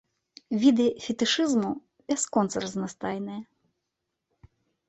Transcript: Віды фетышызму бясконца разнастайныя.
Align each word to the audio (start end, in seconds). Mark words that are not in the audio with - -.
Віды 0.63 0.87
фетышызму 1.03 1.69
бясконца 2.13 2.57
разнастайныя. 2.65 3.41